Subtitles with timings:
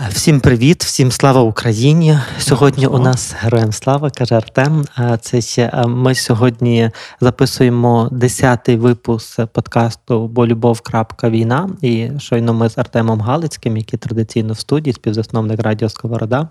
[0.00, 2.18] Всім привіт, всім слава Україні.
[2.38, 4.84] Сьогодні у нас героям слава каже Артем.
[5.20, 10.80] Це ще ми сьогодні записуємо 10-й випуск подкасту Бо любов.
[11.24, 11.70] Війна.
[11.82, 16.48] І щойно ми з Артемом Галицьким, який традиційно в студії, співзасновник Радіо Сковорода.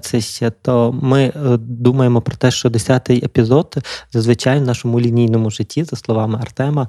[0.00, 3.76] Це ще то ми е, думаємо про те, що 10-й епізод
[4.12, 6.88] зазвичай в нашому лінійному житті, за словами Артема,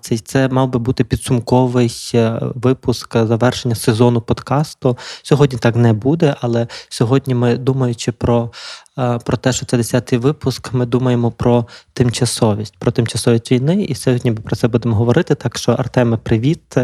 [0.00, 4.96] це, це мав би бути підсумковий е, випуск завершення сезону подкасту.
[5.22, 8.50] Сьогодні так не буде, але сьогодні ми, думаючи про
[8.98, 13.94] е, про те, що це 10-й випуск, ми думаємо про тимчасовість, про тимчасовість війни, і
[13.94, 15.34] сьогодні ми про це будемо говорити.
[15.34, 16.76] Так що, Артеме, привіт!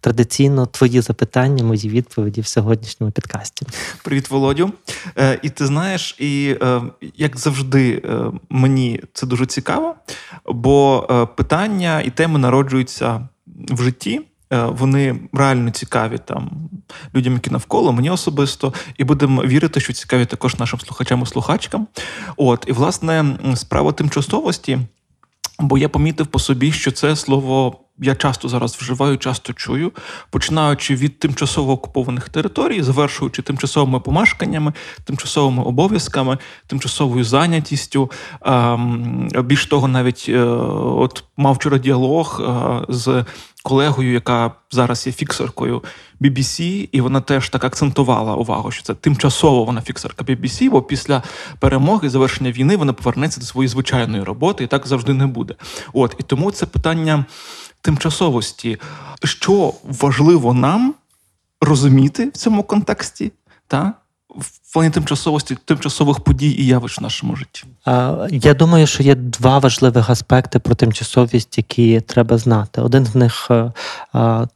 [0.00, 3.66] Традиційно твої запитання, мої відповіді в сьогоднішньому підкасті.
[4.02, 4.72] Привіт, Володю.
[5.18, 6.82] Е, і ти знаєш, і е,
[7.16, 8.02] як завжди,
[8.50, 9.94] мені це дуже цікаво,
[10.46, 14.22] бо питання і теми народжуються в житті.
[14.52, 16.50] Е, вони реально цікаві там
[17.14, 21.86] людям, які навколо мені особисто, і будемо вірити, що цікаві також нашим слухачам і слухачкам.
[22.36, 24.78] От і власне справа тимчасовості,
[25.58, 27.80] бо я помітив по собі, що це слово.
[27.98, 29.92] Я часто зараз вживаю, часто чую,
[30.30, 34.72] починаючи від тимчасово окупованих територій, завершуючи тимчасовими помешканнями,
[35.04, 38.10] тимчасовими обов'язками, тимчасовою зайнятістю.
[38.42, 43.24] Ем, більш того, навіть е, от мав вчора діалог е, з
[43.66, 45.82] колегою, яка зараз є фіксеркою
[46.20, 51.22] BBC, і вона теж так акцентувала увагу, що це тимчасово вона фіксерка BBC, бо після
[51.58, 55.54] перемоги завершення війни вона повернеться до своєї звичайної роботи, і так завжди не буде.
[55.92, 57.24] От і тому це питання
[57.86, 58.78] тимчасовості,
[59.24, 60.94] що важливо нам
[61.60, 63.32] розуміти в цьому контексті,
[63.66, 63.92] та
[64.28, 67.64] в плані тимчасовості тимчасових подій і явищ в нашому житті?
[68.30, 72.80] Я думаю, що є два важливих аспекти про тимчасовість, які треба знати.
[72.80, 73.72] Один з них е,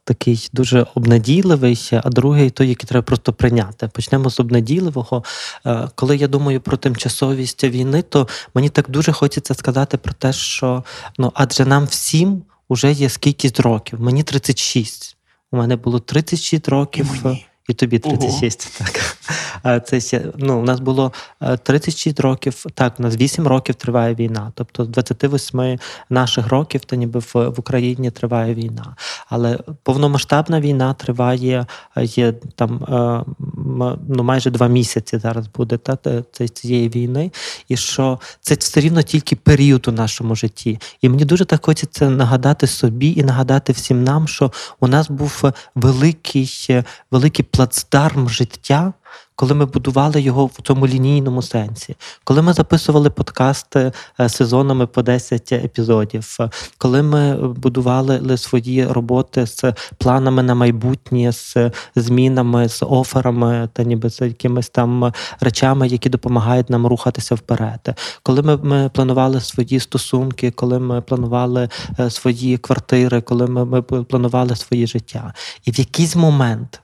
[0.05, 3.89] такий дуже обнадійливий, а другий той, який треба просто прийняти.
[3.93, 5.25] Почнемо з обнадійливого.
[5.67, 10.33] Е, коли я думаю про тимчасовість війни, то мені так дуже хочеться сказати про те,
[10.33, 10.85] що
[11.19, 14.01] ну адже нам всім вже є скількись років.
[14.01, 15.17] Мені 36.
[15.53, 17.07] У мене було 36 років.
[17.15, 17.47] І мені.
[17.71, 18.81] І тобі 36.
[18.81, 18.91] Ого.
[18.91, 19.87] Так.
[19.87, 21.13] Це ну, У нас було
[21.63, 24.53] 36 років, так, у нас 8 років триває війна.
[24.55, 25.79] Тобто з 28
[26.11, 28.97] наших років, то ніби в, в Україні триває війна.
[29.29, 31.67] Але повномасштабна війна триває
[31.97, 32.81] є там
[34.09, 37.31] ну, майже два місяці зараз буде та, цієї війни.
[37.69, 40.79] І що це все рівно тільки період у нашому житті.
[41.01, 45.43] І мені дуже так хочеться нагадати собі і нагадати всім нам, що у нас був
[45.75, 46.69] великий
[47.11, 48.93] великий плацдарм життя,
[49.41, 55.03] коли ми будували його в цьому лінійному сенсі, коли ми записували подкасти е, сезонами по
[55.03, 56.39] 10 епізодів,
[56.79, 64.11] коли ми будували свої роботи з планами на майбутнє, з змінами, з оферами та ніби
[64.11, 70.51] з якимись там речами, які допомагають нам рухатися вперед, коли ми, ми планували свої стосунки,
[70.51, 71.69] коли ми планували
[71.99, 75.35] е, свої квартири, коли ми, ми планували своє життя,
[75.65, 76.83] і в якийсь момент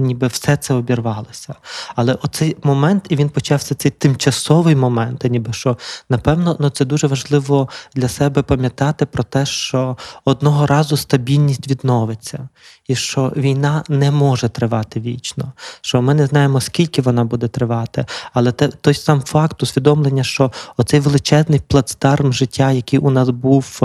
[0.00, 1.54] ніби все це обірвалося.
[1.96, 5.78] Але оцей момент, і він почався цей тимчасовий момент, ніби що,
[6.08, 12.48] напевно, ну це дуже важливо для себе пам'ятати про те, що одного разу стабільність відновиться,
[12.90, 18.06] і що війна не може тривати вічно, що ми не знаємо, скільки вона буде тривати,
[18.32, 23.80] але те, той сам факт усвідомлення, що оцей величезний плацдарм життя, який у нас був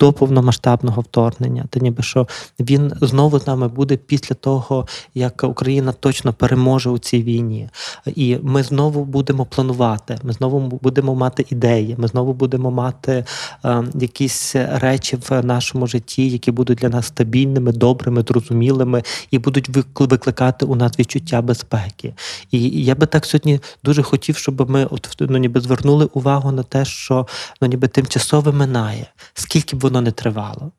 [0.00, 2.28] до повномасштабного вторгнення, то ніби що
[2.60, 7.68] він знову з нами буде після того, як Україна точно переможе у цій війні,
[8.06, 10.18] і ми знову будемо планувати.
[10.22, 11.94] Ми знову будемо мати ідеї.
[11.98, 13.24] Ми знову будемо мати
[13.64, 19.68] е, якісь речі в нашому житті, які будуть для нас стабільними, добрими, зрозумілими і будуть
[19.94, 22.14] викликати у нас відчуття безпеки.
[22.50, 26.62] І я би так сьогодні дуже хотів, щоб ми от ну, ніби звернули увагу на
[26.62, 27.26] те, що
[27.60, 30.70] ну ніби тимчасове минає, скільки б воно не тривало.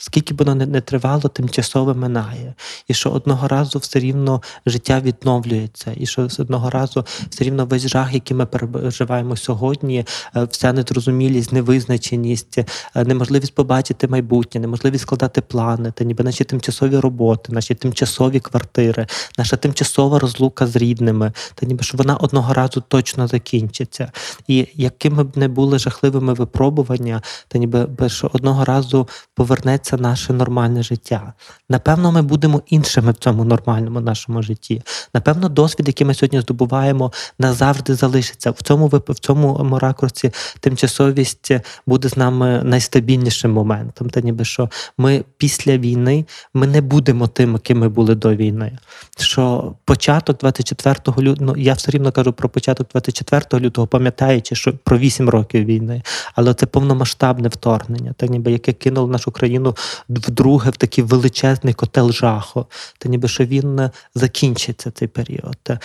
[0.00, 2.54] Скільки б воно не, тривало, тимчасово минає,
[2.88, 7.66] і що одного разу все рівно життя відновлюється, і що з одного разу все рівно
[7.66, 10.06] весь жах, який ми переживаємо сьогодні,
[10.36, 12.64] е, вся незрозумілість, невизначеність, е,
[13.04, 19.06] неможливість побачити майбутнє, неможливість складати плани, та ніби наші тимчасові роботи, наші тимчасові квартири,
[19.38, 24.12] наша тимчасова розлука з рідними, та ніби що вона одного разу точно закінчиться.
[24.48, 30.32] І якими б не були жахливими випробування, та ніби що одного разу повернеться відбувається наше
[30.32, 31.32] нормальне життя.
[31.68, 34.82] Напевно, ми будемо іншими в цьому нормальному нашому житті.
[35.14, 38.50] Напевно, досвід, який ми сьогодні здобуваємо, назавжди залишиться.
[38.50, 41.52] В цьому в цьому ракурсі тимчасовість
[41.86, 44.10] буде з нами найстабільнішим моментом.
[44.10, 46.24] Та ніби що ми після війни
[46.54, 48.78] ми не будемо тим, ким ми були до війни.
[49.18, 54.72] Що початок 24 лютого, ну я все рівно кажу про початок 24 лютого, пам'ятаючи, що
[54.84, 56.02] про 8 років війни,
[56.34, 59.76] але це повномасштабне вторгнення, так ніби яке кинуло нашу країну
[60.08, 62.66] вдруге в такий величезний котел жаху.
[62.98, 65.58] Та ніби що він е, закінчиться цей період.
[65.68, 65.78] Е,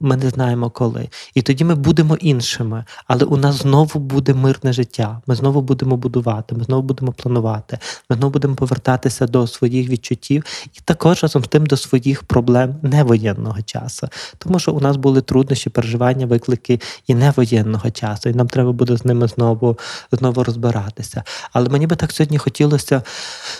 [0.00, 1.08] Ми не знаємо коли.
[1.34, 5.20] І тоді ми будемо іншими, але у нас знову буде мирне життя.
[5.26, 7.78] Ми знову будемо будувати, ми знову будемо планувати,
[8.10, 10.44] ми знову будемо повертатися до своїх відчуттів
[10.74, 14.08] і також разом з тим до своїх проблем невоєнного часу.
[14.38, 18.96] Тому що у нас були труднощі, переживання, виклики і невоєнного часу, і нам треба буде
[18.96, 19.78] з ними знову
[20.12, 21.22] знову розбиратися.
[21.52, 23.02] Але мені би так сьогодні хотілося,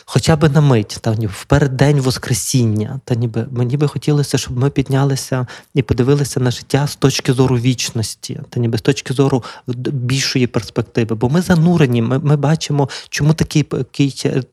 [0.04, 4.58] хоча б на мить, та ніби в переддень Воскресіння, та ніби мені би хотілося, щоб
[4.58, 9.44] ми піднялися і подивилися на життя з точки зору вічності, та ніби з точки зору
[9.66, 11.16] більшої перспективи.
[11.16, 13.62] Бо ми занурені, ми, ми бачимо, чому такий,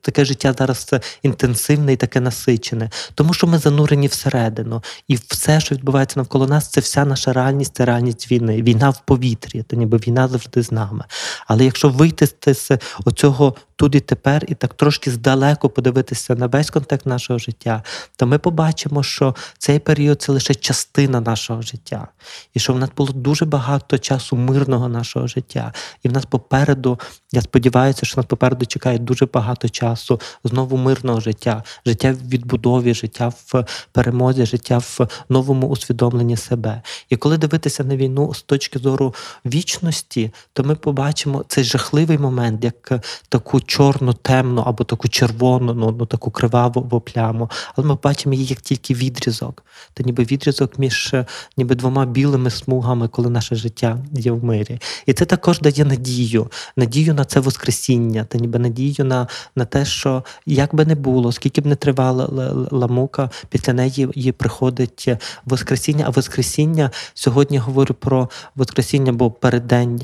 [0.02, 0.92] таке життя зараз
[1.24, 2.90] інтенсивне і таке насичене.
[3.16, 7.76] Тому що ми занурені всередину, і все, що відбувається навколо нас, це вся наша реальність,
[7.76, 8.62] це реальність війни.
[8.62, 11.04] Війна в повітрі, та ніби війна завжди з нами.
[11.48, 16.70] Але якщо вийти з оцього тут і тепер, і так трошки здалеку подивитися на весь
[16.70, 17.84] контекст нашого життя,
[18.16, 22.08] то ми побачимо, що цей період це лише частина нашого життя,
[22.54, 25.74] і що в нас було дуже багато часу мирного нашого життя,
[26.04, 27.00] і в нас попереду,
[27.32, 32.94] я сподіваюся, що нас попереду чекає дуже багато часу знову мирного життя, життя в відбудові,
[32.94, 36.82] життя в перемозі, життя в новому усвідомленні себе.
[37.10, 39.16] І коли дивитися на війну з точки зору
[39.46, 45.96] вічності, то ми побачимо цей жахливий момент, як таку чорну, темну або таку червону, ну,
[46.00, 47.50] ну таку криваву пляму.
[47.76, 49.64] Але ми бачимо її як тільки відрізок,
[49.94, 51.16] та ніби відрізок між
[51.58, 54.80] ніби двома білими смугами, коли наше життя є в мирі.
[55.06, 59.86] І це також дає надію, надію на це Воскресіння, та ніби надію на на те,
[59.86, 62.28] що як би не було, скільки б не тривала
[62.72, 65.10] ламука, після неї її приходить
[65.46, 66.06] Воскресіння.
[66.08, 70.02] А Воскресіння сьогодні говорю про Воскресіння, бо переддень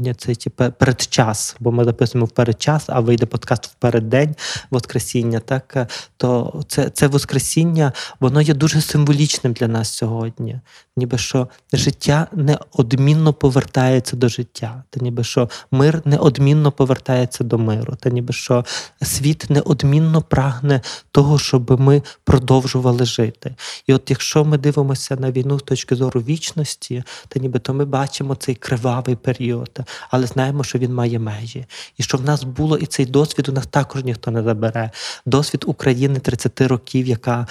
[0.00, 0.34] не це
[0.70, 4.34] передчас, бо ми записуємо в передчас, а вийде подкаст переддень
[4.70, 5.40] Воскресіння.
[5.40, 5.86] Так
[6.16, 10.60] то це це Воскресіння, воно є дуже символічним для нас сьогодні.
[10.96, 17.96] Ніби що життя неодмінно повертається до життя, та ніби що мир неодмінно повертається до миру,
[18.00, 18.64] та ніби що
[19.02, 20.80] світ неодмінно прагне
[21.10, 23.54] того, щоб ми продовжували жити.
[23.86, 27.84] І от якщо ми дивимося на війну з точки зору вічності, то ніби то ми
[27.84, 29.80] бачимо цей кривавий період,
[30.10, 31.66] але знаємо, що він має межі,
[31.96, 34.90] і що в нас було і цей досвід у нас також ніхто не забере.
[35.26, 37.46] Досвід України 30 років, яка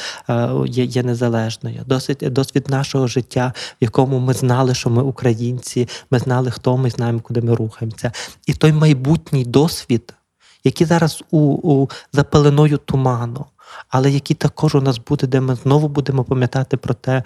[0.65, 6.19] є, є незалежною, досвід, досвід нашого життя, в якому ми знали, що ми українці, ми
[6.19, 8.11] знали, хто ми знаємо, куди ми рухаємося.
[8.45, 10.13] І той майбутній досвід,
[10.63, 12.23] який зараз у, у за
[12.85, 13.45] туману.
[13.89, 17.23] Але який також у нас буде, де ми знову будемо пам'ятати про те,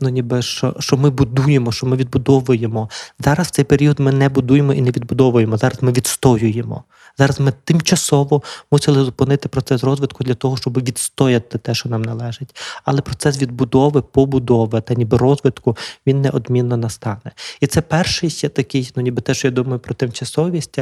[0.00, 2.90] ну ніби що що ми будуємо, що ми відбудовуємо.
[3.18, 5.56] Зараз в цей період ми не будуємо і не відбудовуємо.
[5.56, 6.84] Зараз ми відстоюємо.
[7.18, 12.56] Зараз ми тимчасово мусили зупинити процес розвитку для того, щоб відстояти те, що нам належить.
[12.84, 15.76] Але процес відбудови, побудови та ніби розвитку
[16.06, 17.32] він неодмінно настане.
[17.60, 20.78] І це перший ще такий, ну ніби те, що я думаю про тимчасовість.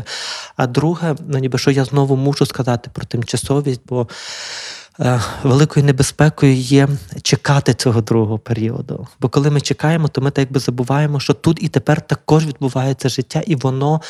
[0.56, 4.08] А друге, ну ніби що я знову мушу сказати про тимчасовість, бо.
[5.42, 6.88] Великою небезпекою є
[7.22, 9.06] чекати цього другого періоду.
[9.20, 13.08] Бо коли ми чекаємо, то ми так якби забуваємо, що тут і тепер також відбувається
[13.08, 14.00] життя, і воно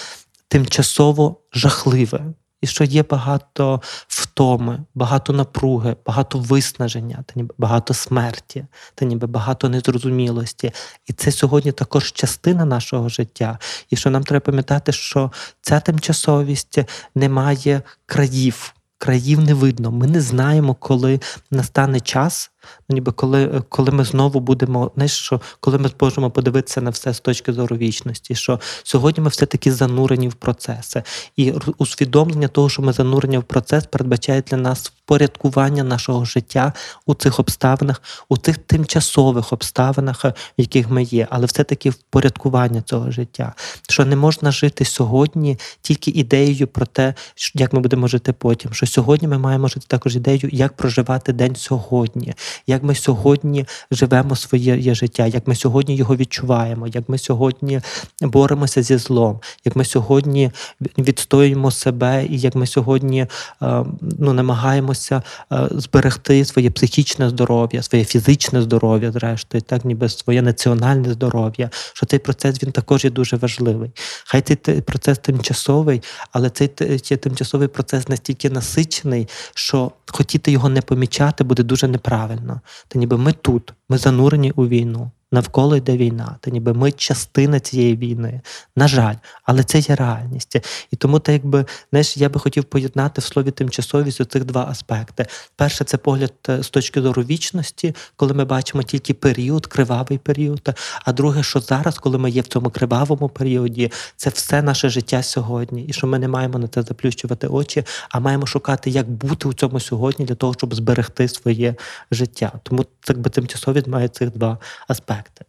[0.50, 2.24] тимчасово жахливе.
[2.60, 9.26] І що є багато втоми, багато напруги, багато виснаження, та ніби багато смерті, та ніби
[9.26, 10.72] багато незрозумілості.
[11.06, 13.58] І це сьогодні також частина нашого життя.
[13.90, 16.78] І що нам треба пам'ятати, що ця тимчасовість
[17.14, 18.74] не має країв.
[18.98, 19.90] Країв не видно.
[19.90, 22.50] Ми не знаємо, коли настане час,
[22.88, 27.14] ну ніби коли коли ми знову будемо, знаєш, що коли ми зможемо подивитися на все
[27.14, 31.02] з точки зору вічності, що сьогодні ми все-таки занурені в процеси.
[31.36, 36.72] І усвідомлення того, що ми занурені в процес, передбачає для нас впорядкування нашого життя
[37.06, 43.10] у цих обставинах, у цих тимчасових обставинах, в яких ми є, але все-таки впорядкування цього
[43.10, 43.54] життя.
[43.88, 47.14] Що не можна жити сьогодні тільки ідеєю про те,
[47.54, 48.72] як ми будемо жити потім.
[48.72, 52.34] Що сьогодні ми маємо жити також ідею, як проживати день сьогодні.
[52.66, 57.80] Як ми сьогодні живемо своє життя, як ми сьогодні його відчуваємо, як ми сьогодні
[58.22, 60.50] боремося зі злом, як ми сьогодні
[60.98, 63.26] відстоюємо себе, і як ми сьогодні
[63.62, 63.84] е,
[64.18, 71.12] ну, намагаємося е, зберегти своє психічне здоров'я, своє фізичне здоров'я, зрештою, так ніби своє національне
[71.12, 71.70] здоров'я.
[71.92, 73.90] Що цей процес він також є дуже важливий.
[74.24, 76.02] Хай цей процес тимчасовий,
[76.32, 76.68] але цей
[77.16, 82.39] тимчасовий процес настільки насичений, що хотіти його не помічати буде дуже неправильно.
[82.88, 87.60] Та ніби ми тут, ми занурені у війну навколо йде війна, та ніби ми частина
[87.60, 88.40] цієї війни.
[88.76, 90.56] На жаль, але це є реальність.
[90.90, 95.26] І тому, так якби знаєш, я би хотів поєднати в слові тимчасовість оцих два аспекти.
[95.56, 100.68] Перше, це погляд е, з точки зору вічності, коли ми бачимо тільки період, кривавий період.
[101.04, 105.22] А друге, що зараз, коли ми є в цьому кривавому періоді, це все наше життя
[105.22, 109.48] сьогодні, і що ми не маємо на це заплющувати очі, а маємо шукати, як бути
[109.48, 111.74] у цьому сьогодні для того, щоб зберегти своє
[112.10, 112.52] життя.
[112.62, 114.58] Тому так би тимчасовість має цих два
[114.88, 115.44] аспекти аспекти.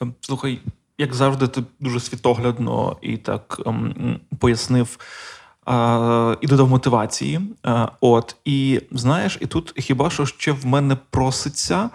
[0.00, 0.60] Ем, слухай,
[0.98, 4.98] як завжди, ти дуже світоглядно і так ем, пояснив.
[6.40, 7.40] І додав мотивації.
[8.00, 11.90] От, І знаєш, і тут хіба що ще в мене проситься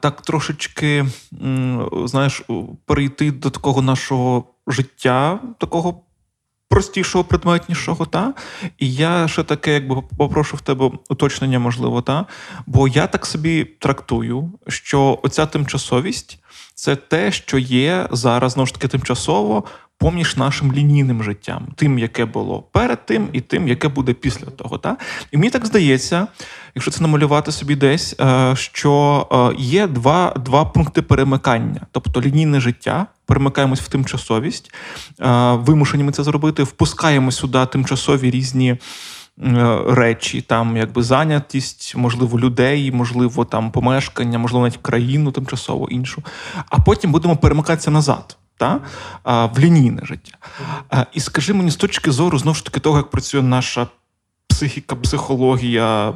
[0.00, 1.06] так трошечки
[2.04, 2.42] знаєш,
[2.84, 6.00] перейти до такого нашого життя, такого
[6.68, 8.34] простішого, предметнішого, та?
[8.78, 12.26] І я ще таке, якби попрошу в тебе уточнення, можливо, та?
[12.66, 16.38] Бо я так собі трактую, що оця тимчасовість
[16.74, 19.64] це те, що є зараз знову ж таки тимчасово
[20.04, 24.78] поміж нашим лінійним життям, тим, яке було перед тим, і тим, яке буде після того.
[24.78, 24.96] Та?
[25.32, 26.26] І мені так здається,
[26.74, 32.60] якщо це намалювати собі десь, е, що е, є два, два пункти перемикання, тобто лінійне
[32.60, 33.06] життя.
[33.26, 34.74] Перемикаємось в тимчасовість,
[35.20, 38.76] е, вимушені ми це зробити, впускаємо сюди тимчасові різні
[39.86, 46.22] речі, там якби зайнятість, можливо, людей, можливо, там помешкання, можливо, навіть країну тимчасово іншу.
[46.68, 48.80] А потім будемо перемикатися назад та,
[49.24, 50.36] в лінійне життя.
[51.12, 53.86] І скажи мені з точки зору знову ж таки того, як працює наша.
[54.48, 56.14] Психіка, психологія,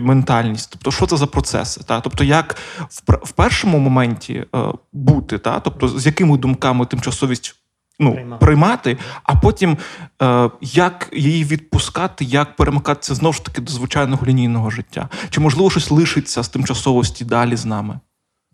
[0.00, 1.80] ментальність, тобто, що це за процеси?
[1.86, 2.00] Та?
[2.00, 2.56] Тобто, як
[2.90, 4.58] в в першому моменті е,
[4.92, 5.60] бути, та?
[5.60, 7.56] тобто, з якими думками тимчасовість
[7.98, 8.44] ну, приймати.
[8.46, 9.76] приймати, а потім
[10.22, 15.08] е, як її відпускати, як перемикатися знову ж таки до звичайного лінійного життя?
[15.30, 18.00] Чи можливо щось лишиться з тимчасовості далі з нами?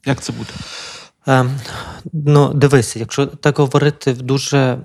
[0.06, 0.50] Як це буде?
[1.26, 1.60] Ем,
[2.12, 4.78] ну, дивися, якщо так говорити дуже е,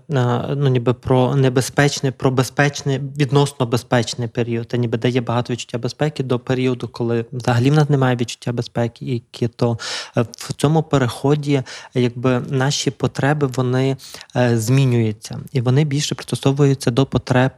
[0.56, 6.24] ну, ніби про небезпечний, про безпечний, відносно безпечний період, та ніби дає багато відчуття безпеки
[6.24, 9.06] до періоду, коли взагалі в нас немає відчуття безпеки,
[9.40, 9.78] і то
[10.18, 11.62] е, в цьому переході,
[11.94, 13.98] якби наші потреби вони
[14.36, 17.52] е, змінюються, і вони більше пристосовуються до потреб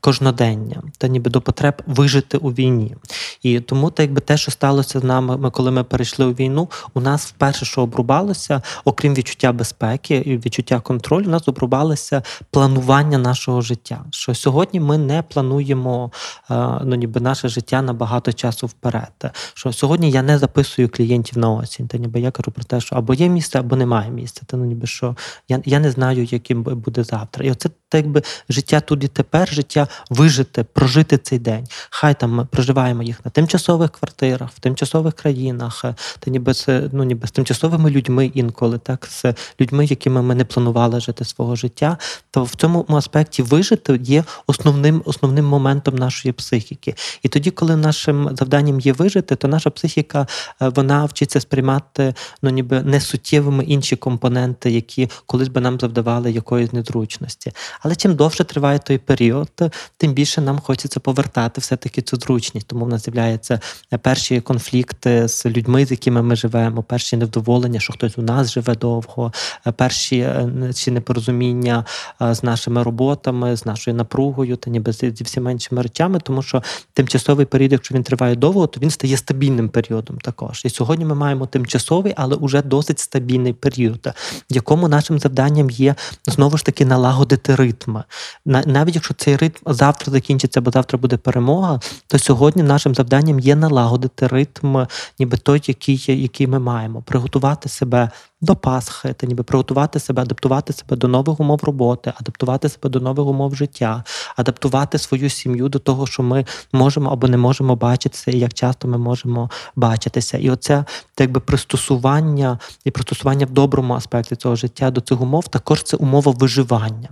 [0.00, 2.96] кожнодення, та ніби до потреб вижити у війні.
[3.42, 7.00] І тому, так якби те, що сталося з нами, коли ми перейшли у війну, у
[7.00, 13.18] нас вперше, що обрубало обрубалося, окрім відчуття безпеки і відчуття контролю, у нас обрубалося планування
[13.18, 14.04] нашого життя.
[14.10, 16.10] Що сьогодні ми не плануємо
[16.50, 16.54] е,
[16.84, 19.32] ну, ніби наше життя на багато часу вперед.
[19.54, 21.88] Що сьогодні я не записую клієнтів на осінь.
[21.88, 24.42] Та ніби я кажу про те, що або є місце, або немає місця.
[24.46, 25.16] Та ну ніби що
[25.48, 27.44] я я не знаю, яким буде завтра.
[27.44, 31.66] І оце так якби життя тут і тепер, життя вижити, прожити цей день.
[31.90, 35.84] Хай там ми проживаємо їх на тимчасових квартирах, в тимчасових країнах,
[36.18, 39.24] та ніби з ну ніби з тимчасовими людьми людьми інколи, так з
[39.60, 41.98] людьми, якими ми не планували жити свого життя,
[42.30, 46.94] то в цьому аспекті вижити є основним основним моментом нашої психіки.
[47.22, 50.26] І тоді, коли нашим завданням є вижити, то наша психіка
[50.62, 56.72] е, вона вчиться сприймати ну ніби несуттєвими інші компоненти, які колись би нам завдавали якоїсь
[56.72, 57.52] незручності.
[57.80, 59.50] Але чим довше триває той період,
[59.96, 62.66] тим більше нам хочеться повертати все-таки цю зручність.
[62.66, 63.60] Тому в нас з'являються
[64.02, 68.74] перші конфлікти з людьми, з якими ми живемо, перші невдоволення, що хтось у нас живе
[68.74, 69.32] довго,
[69.66, 71.84] е, перші е, чи непорозуміння
[72.22, 76.62] е, з нашими роботами, з нашою напругою, та ніби зі всіма іншими речами, тому що
[76.92, 80.62] тимчасовий період, якщо він триває довго, то він стає стабільним періодом також.
[80.64, 84.06] І сьогодні ми маємо тимчасовий, але уже досить стабільний період,
[84.50, 85.94] в якому нашим завданням є
[86.26, 87.96] знову ж таки налагодити ритм.
[88.44, 93.56] Навіть якщо цей ритм завтра закінчиться, бо завтра буде перемога, то сьогодні нашим завданням є
[93.56, 94.76] налагодити ритм,
[95.18, 100.22] ніби той, який який ми маємо, приготувати себе себе до Пасхи, та ніби приготувати себе,
[100.22, 104.04] адаптувати себе до нових умов роботи, адаптувати себе до нових умов життя,
[104.36, 108.88] адаптувати свою сім'ю до того, що ми можемо або не можемо бачитися, і як часто
[108.88, 110.38] ми можемо бачитися.
[110.38, 110.84] І оце
[111.18, 116.32] якби пристосування і пристосування в доброму аспекті цього життя до цих умов також це умова
[116.32, 117.08] виживання.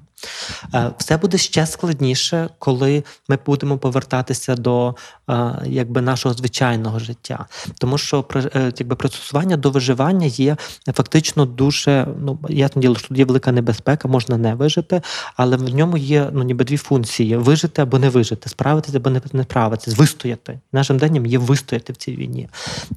[0.75, 4.95] Е, все буде ще складніше, коли ми будемо повертатися до
[5.31, 7.47] е, якби нашого звичайного життя,
[7.79, 10.57] тому що е, якби пристосування до виживання є
[10.95, 15.03] фактично дуже ну ясно діло, що тут є велика небезпека, можна не вижити,
[15.37, 19.43] але в ньому є ну ніби дві функції: вижити або не вижити, справитися або не
[19.43, 20.61] справитися, вистояти.
[20.73, 22.49] Нашим денням є вистояти в цій війні.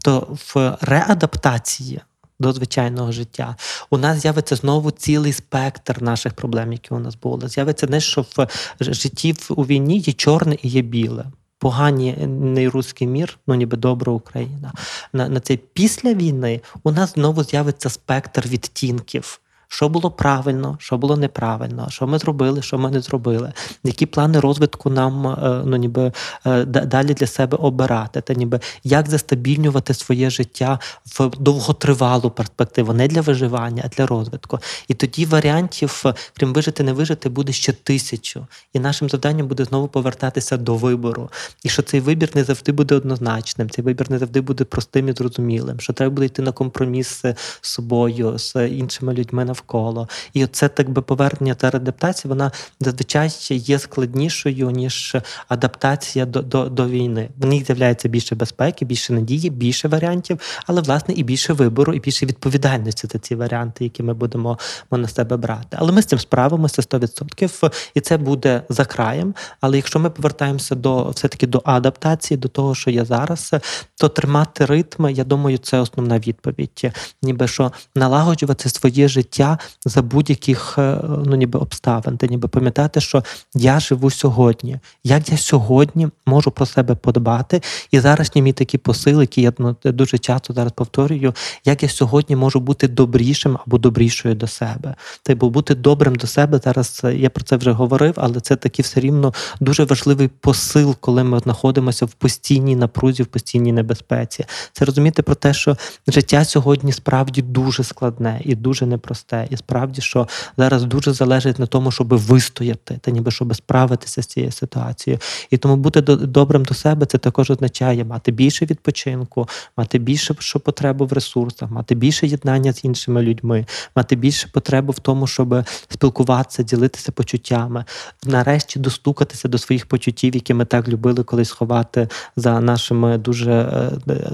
[0.04, 2.02] То в реадаптації
[2.40, 3.56] до звичайного життя.
[3.90, 7.48] У нас з'явиться знову цілий спектр наших проблем, які у нас були.
[7.48, 8.48] З'явиться не що в
[8.80, 11.26] житті у війні є чорне і є біле.
[11.60, 14.74] Погані не руський мір, ну ніби добра Україна.
[15.14, 20.98] На на цей після війни у нас знову з'явиться спектр відтінків що було правильно, що
[20.98, 25.78] було неправильно, що ми зробили, що ми не зробили, які плани розвитку нам е, ну,
[25.78, 26.12] ніби
[26.46, 33.08] е, далі для себе обирати, та ніби як застабільнювати своє життя в довготривалу перспективу, не
[33.08, 34.60] для виживання, а для розвитку.
[34.88, 36.04] І тоді варіантів,
[36.38, 38.48] крім вижити, не вижити, буде ще тисячу.
[38.74, 41.30] І нашим завданням буде знову повертатися до вибору.
[41.64, 45.14] І що цей вибір не завжди буде однозначним, цей вибір не завжди буде простим і
[45.14, 50.08] зрозумілим, що треба буде йти на компроміс з собою, з іншими людьми навколо.
[50.34, 55.16] І це так би повернення та адаптація, вона зазвичай є складнішою, ніж
[55.48, 57.30] адаптація до до, до війни.
[57.38, 62.00] В них з'являється більше безпеки, більше надії, більше варіантів, але власне і більше вибору, і
[62.00, 64.60] більше відповідальності за ці варіанти, які ми будемо
[64.92, 65.78] на себе брати.
[65.80, 69.34] Але ми з цим справимося 100%, і це буде за краєм.
[69.62, 73.54] Але якщо ми повертаємося до все-таки до адаптації, до того, що є зараз,
[73.96, 76.92] то тримати ритм, я думаю, це основна відповідь.
[77.22, 83.02] Ніби що налагоджувати своє життя життя за будь-яких е, ну, ніби обставин, та ніби пам'ятати,
[83.02, 83.24] що
[83.56, 84.80] я живу сьогодні.
[85.04, 87.62] Як я сьогодні можу про себе подбати?
[87.92, 91.34] І зараз мій такі посили, які я ну, дуже часто зараз повторюю,
[91.66, 94.96] як я сьогодні можу бути добрішим або добрішою до себе.
[95.30, 98.84] Бо бути добрим до себе зараз е, я про це вже говорив, але це такий
[98.84, 104.46] все рівно дуже важливий посил, коли ми знаходимося в постійній напрузі, в постійній небезпеці.
[104.74, 105.78] Це розуміти про те, що
[106.08, 109.54] життя сьогодні справді дуже складне і дуже непросте все.
[109.54, 110.28] І справді, що
[110.58, 115.20] зараз дуже залежить на тому, щоб вистояти, та ніби щоб справитися з цією ситуацією.
[115.50, 120.60] І тому бути добрим до себе це також означає мати більше відпочинку, мати більше що
[120.60, 123.66] потребу в ресурсах, мати більше єднання з іншими людьми,
[123.96, 127.86] мати більше потребу в тому, щоб спілкуватися, ділитися почуттями,
[128.26, 133.92] нарешті достукатися до своїх почуттів, які ми так любили колись ховати за нашими дуже е,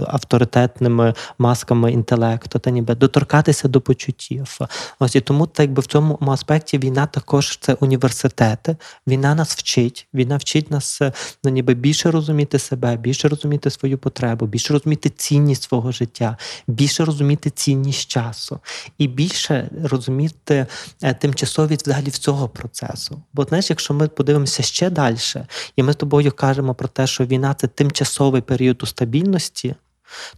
[0.08, 4.60] авторитетними масками інтелекту, та ніби доторкатися до почуттів,
[5.00, 8.78] Ось і тому, так якби в цьому аспекті війна також це університети.
[9.08, 11.02] Війна нас вчить, війна вчить нас
[11.44, 17.06] ну, ніби більше розуміти себе, більше розуміти свою потребу, більше розуміти цінність свого життя, більше
[17.06, 18.60] розуміти цінність часу
[18.98, 20.66] і більше розуміти
[21.04, 23.22] е, тимчасовість взагалі в цього процесу.
[23.34, 25.18] Бо знаєш, якщо ми подивимося ще далі,
[25.76, 29.76] і ми з тобою кажемо про те, що війна це тимчасовий період у стабільності,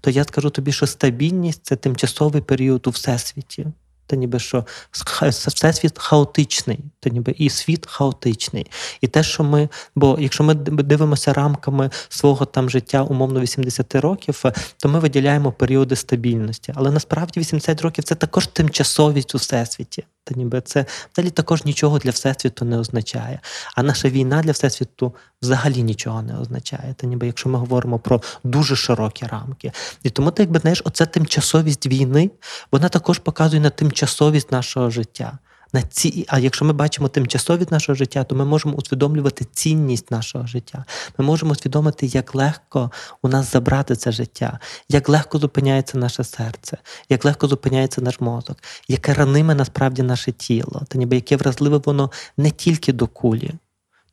[0.02, 3.68] то я скажу тобі, що стабільність це тимчасовий період у всесвіті.
[4.08, 8.68] Та ніби що всесвіт хаотичний, то ніби і світ хаотичний.
[9.02, 14.44] І те, що ми, бо якщо ми дивимося рамками свого там життя, умовно 80 років,
[14.78, 16.74] то ми виділяємо періоди стабільності.
[16.76, 20.04] Але насправді 80 років це також тимчасовість у всесвіті.
[20.24, 23.40] Та ніби це взагалі також нічого для всесвіту не означає.
[23.76, 26.96] А наша війна для всесвіту взагалі нічого не означає.
[26.98, 29.72] Та ніби якщо ми говоримо про дуже широкі рамки.
[30.04, 32.32] І тому ти якби знаєш, оця тимчасовість війни,
[32.72, 35.38] вона також показує на тимчасовість нашого життя
[35.74, 40.48] на ці, а якщо ми бачимо тимчасовість нашого життя, то ми можемо усвідомлювати цінність нашого
[40.48, 40.86] життя.
[41.18, 46.78] Ми можемо усвідомити, як легко у нас забрати це життя, як легко зупиняється наше серце,
[47.10, 52.12] як легко зупиняється наш мозок, яке раниме насправді наше тіло, та ніби яке вразливе воно
[52.38, 53.52] не тільки до кулі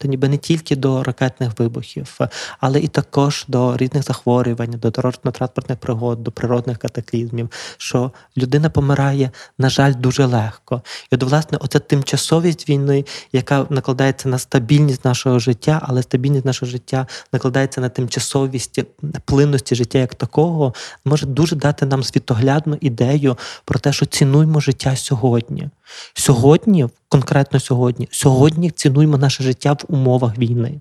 [0.03, 2.19] то ніби не тільки до ракетних вибухів,
[2.61, 9.31] але і також до різних захворювань, до дорожньо-транспортних пригод, до природних катаклізмів, що людина помирає,
[9.59, 10.83] на жаль, дуже легко.
[11.11, 16.71] І от, власне, оця тимчасовість війни, яка накладається на стабільність нашого життя, але стабільність нашого
[16.71, 18.81] життя накладається на тимчасовість
[19.25, 24.97] плинності життя як такого, може дуже дати нам світоглядну ідею про те, що цінуємо життя
[24.97, 25.69] сьогодні.
[26.15, 30.81] Сьогодні, конкретно сьогодні, сьогодні цінуємо наше життя в умовах війни,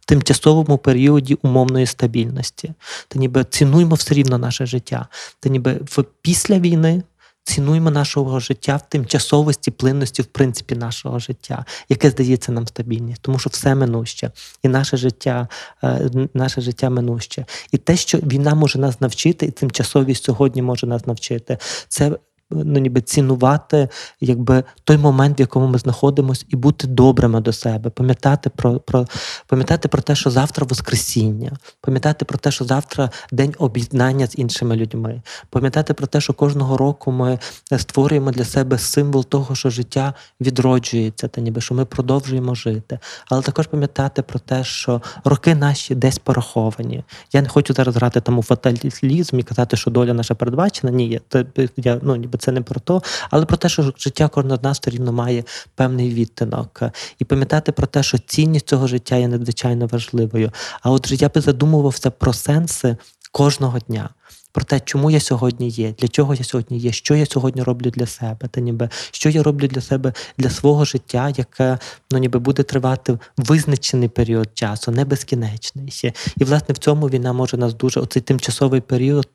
[0.00, 2.72] в тимчасовому періоді умовної стабільності.
[3.08, 5.06] Та ніби цінуємо все рівно наше життя.
[5.40, 7.02] Та ніби в після війни.
[7.44, 13.38] Цінуємо нашого життя в тимчасовості, плинності, в принципі, нашого життя, яке здається нам стабільність, тому
[13.38, 14.30] що все минуще,
[14.62, 15.48] і наше життя,
[15.84, 17.44] е, наше життя минуще.
[17.72, 22.12] І те, що війна може нас навчити, і тимчасовість сьогодні може нас навчити, це
[22.52, 23.88] ну, ніби цінувати
[24.20, 29.06] якби, той момент, в якому ми знаходимося, і бути добрими до себе, пам'ятати про, про,
[29.46, 34.76] пам'ятати про те, що завтра Воскресіння, пам'ятати про те, що завтра день об'єднання з іншими
[34.76, 37.38] людьми, пам'ятати про те, що кожного року ми
[37.78, 42.98] створюємо для себе символ того, що життя відроджується, та ніби що ми продовжуємо жити.
[43.28, 47.04] Але також пам'ятати про те, що роки наші десь пораховані.
[47.32, 50.92] Я не хочу зараз грати там у фаталізм і казати, що доля наша передбачена.
[50.92, 54.30] Ні, це я ну ніби це не про то, але про те, що життя
[54.62, 56.82] нас все рівно має певний відтинок,
[57.18, 60.50] і пам'ятати про те, що цінність цього життя є надзвичайно важливою.
[60.82, 62.96] А от я би задумувався про сенси
[63.32, 64.08] кожного дня
[64.52, 67.90] про те, чому я сьогодні є, для чого я сьогодні є, що я сьогодні роблю
[67.90, 71.78] для себе, та ніби що я роблю для себе для свого життя, яке
[72.10, 76.12] ну ніби буде тривати визначений період часу, не безкінечний.
[76.36, 79.28] І власне в цьому війна може нас дуже оцей тимчасовий період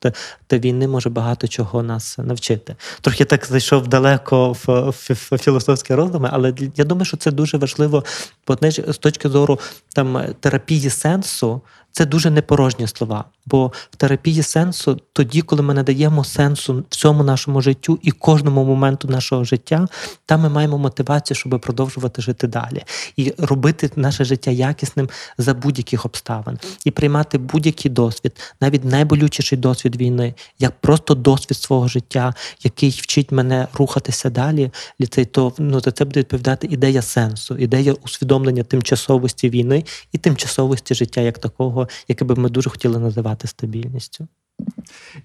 [0.46, 2.76] та війни може багато чого нас навчити.
[3.00, 7.56] Трохи так зайшов далеко в, в, в філософські роздуми, але я думаю, що це дуже
[7.56, 8.04] важливо,
[8.46, 9.58] бо з точки зору
[9.94, 11.62] там терапії сенсу.
[11.98, 17.60] Це дуже непорожні слова, бо в терапії сенсу тоді, коли ми надаємо сенсу всьому нашому
[17.60, 19.86] життю і кожному моменту нашого життя,
[20.26, 22.84] там ми маємо мотивацію, щоб продовжувати жити далі
[23.16, 25.08] і робити наше життя якісним
[25.38, 31.88] за будь-яких обставин, і приймати будь-який досвід, навіть найболючіший досвід війни, як просто досвід свого
[31.88, 34.70] життя, який вчить мене рухатися далі.
[35.00, 40.94] Ліцей то ну за це буде відповідати ідея сенсу, ідея усвідомлення тимчасовості війни і тимчасовості
[40.94, 44.28] життя як такого яке би ми дуже хотіли називати стабільністю.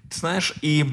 [0.08, 0.84] Ти знаєш, і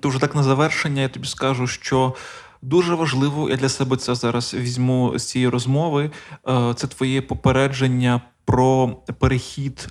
[0.00, 2.14] ти вже так на завершення я тобі скажу, що.
[2.62, 6.10] Дуже важливо, я для себе це зараз візьму з цієї розмови.
[6.48, 9.88] Е, це твоє попередження про перехід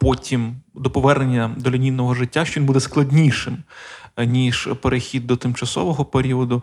[0.00, 3.58] потім до повернення до лінійного життя, що він буде складнішим,
[4.16, 6.62] е, ніж перехід до тимчасового періоду.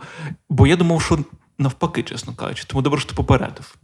[0.50, 1.20] Бо я думав, що
[1.58, 3.76] навпаки, чесно кажучи, тому добре, що ти попередив.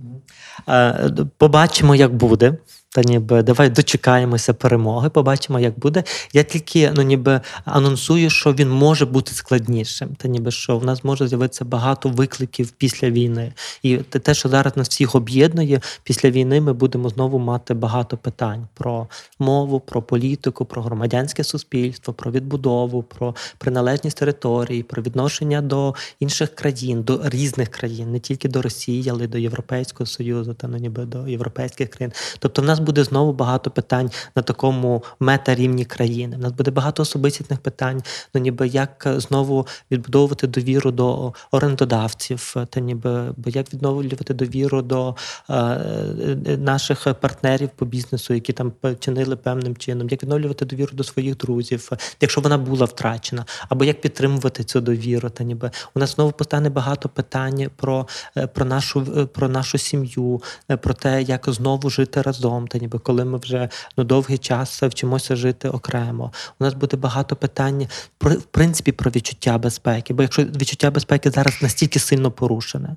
[0.69, 2.57] Е, побачимо, як буде.
[2.91, 6.03] Та ніби давай дочекаємося перемоги, побачимо, як буде.
[6.33, 10.09] Я тільки ну ніби анонсую, що він може бути складнішим.
[10.17, 13.53] Та ніби що в нас може з'явитися багато викликів після війни.
[13.83, 18.67] І те, що зараз нас всіх об'єднує, після війни ми будемо знову мати багато питань
[18.73, 19.07] про
[19.39, 26.55] мову, про політику, про громадянське суспільство, про відбудову, про приналежність території, про відношення до інших
[26.55, 30.77] країн, до різних країн, не тільки до Росії, але й до Європейського Союзу, та ну
[30.77, 32.13] ніби до європейських країн.
[32.39, 36.35] Тобто в нас нас буде знову багато питань на такому мета-рівні країни.
[36.37, 42.79] У нас буде багато особистісних питань, ну ніби як знову відбудовувати довіру до орендодавців, та
[42.79, 45.15] ніби бо як відновлювати довіру до
[45.49, 51.03] е, е, наших партнерів по бізнесу, які там чинили певним чином, як відновлювати довіру до
[51.03, 51.89] своїх друзів,
[52.21, 55.29] якщо вона була втрачена, або як підтримувати цю довіру.
[55.29, 60.41] Та ніби у нас знову постане багато питань про, е, про нашу про нашу сім'ю,
[60.81, 65.35] про те, як знову жити разом та ніби коли ми вже ну, довгий час вчимося
[65.35, 66.31] жити окремо.
[66.59, 70.13] У нас буде багато питань про в принципі про відчуття безпеки.
[70.13, 72.95] Бо якщо відчуття безпеки зараз настільки сильно порушене,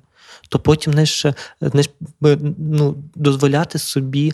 [0.49, 1.89] то потім не ж, не ж
[2.57, 4.33] ну, дозволяти собі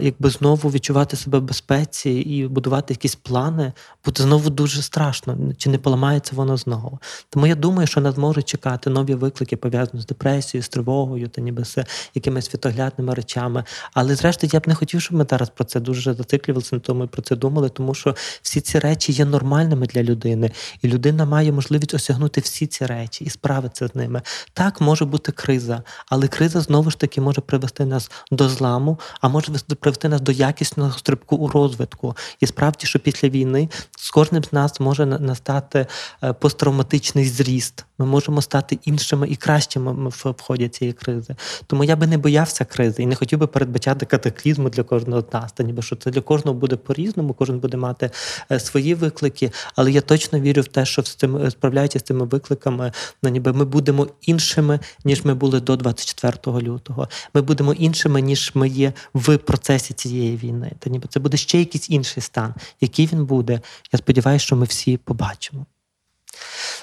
[0.00, 3.72] якби знову відчувати себе в безпеці і будувати якісь плани,
[4.04, 6.98] буде знову дуже страшно, чи не поламається воно знову.
[7.30, 11.40] Тому я думаю, що нас можуть чекати нові виклики, пов'язані з депресією, з тривогою, та
[11.40, 11.78] ніби з
[12.14, 13.64] якимись світоглядними речами.
[13.94, 17.04] Але зрештою, я б не хотів, щоб ми зараз про це дуже зациклювалися на тому
[17.04, 20.50] і про це думали, тому що всі ці речі є нормальними для людини,
[20.82, 24.22] і людина має можливість осягнути всі ці речі і справитися з ними.
[24.52, 29.28] Так може бути криза, але криза знову ж таки може привести нас до зламу, а
[29.28, 32.16] може привести нас до якісного стрибку у розвитку.
[32.40, 35.86] І справді, що після війни з кожним з нас може настати
[36.22, 37.84] е, посттравматичний зріст.
[37.98, 41.36] Ми можемо стати іншими і кращими в ході цієї кризи.
[41.66, 45.34] Тому я би не боявся кризи і не хотів би передбачати катаклізму для кожного з
[45.34, 45.52] нас.
[45.52, 48.10] Та ніби що це для кожного буде по-різному, кожен буде мати
[48.50, 49.52] е, свої виклики.
[49.76, 53.30] Але я точно вірю в те, що з цим е, справляючись з цими викликами, ну
[53.30, 57.08] ніби ми будемо іншими, ніж ми були до 24 лютого.
[57.34, 60.72] Ми будемо іншими, ніж ми є в процесі цієї війни.
[60.78, 62.54] Та ніби це буде ще якийсь інший стан.
[62.80, 63.60] Який він буде?
[63.92, 65.66] Я сподіваюся, що ми всі побачимо.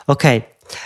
[0.08, 0.44] Окей.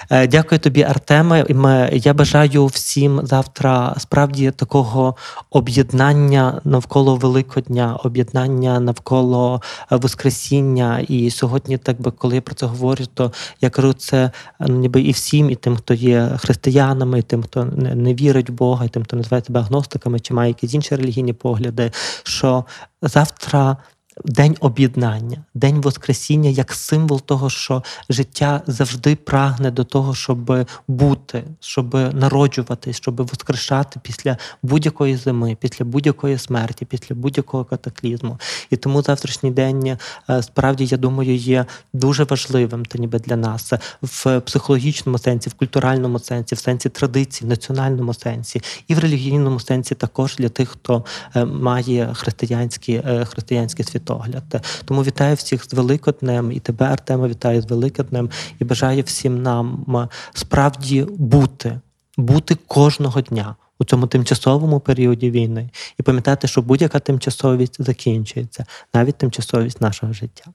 [0.10, 1.46] Е, дякую тобі, Артеме.
[1.92, 5.16] Я бажаю всім завтра справді такого
[5.50, 9.62] об'єднання навколо Великодня, об'єднання навколо
[9.92, 11.00] е, Воскресіння.
[11.08, 15.02] І сьогодні, так би, коли я про це говорю, то я кажу це ну, ніби
[15.02, 18.90] і всім, і тим, хто є християнами, і тим, хто не вірить в Бога, і
[18.90, 21.92] тим, хто називає себе агностиками, чи має якісь інші релігійні погляди,
[22.24, 22.66] що
[23.02, 23.78] завтра
[24.26, 31.44] день об'єднання, день Воскресіння як символ того, що життя завжди прагне до того, щоб бути,
[31.60, 38.40] щоб народжуватись, щоб воскрешати після будь-якої зими, після будь-якої смерті, після будь-якого катаклізму.
[38.70, 39.98] І тому завтрашній день
[40.30, 45.54] е, справді, я думаю, є дуже важливим та ніби для нас в психологічному сенсі, в
[45.54, 50.70] культуральному сенсі, в сенсі традицій, в національному сенсі і в релігійному сенсі також для тих,
[50.70, 54.65] хто е, має християнський, е, християнський світогляд.
[54.86, 59.86] Тому вітаю всіх з Великоднем і тебе, Артема, вітаю з Великоднем і бажаю всім нам
[60.34, 61.80] справді бути,
[62.17, 63.56] бути кожного дня.
[63.80, 70.46] У цьому тимчасовому періоді війни і пам'ятати, що будь-яка тимчасовість закінчується, навіть тимчасовість нашого життя.